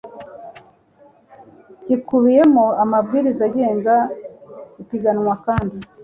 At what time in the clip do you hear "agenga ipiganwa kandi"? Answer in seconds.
3.49-5.75